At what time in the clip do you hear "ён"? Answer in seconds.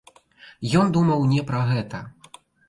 0.79-0.89